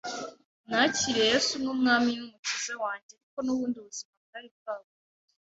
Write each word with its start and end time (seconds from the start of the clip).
nakiriye 0.69 1.25
Yesu 1.33 1.53
nk’umwami 1.61 2.09
n’umukiza 2.13 2.73
wanjye 2.83 3.11
ariko 3.17 3.37
nubundi 3.41 3.75
ubuzima 3.79 4.13
bwari 4.25 4.47
bwa 4.57 4.73
bundi 4.83 5.13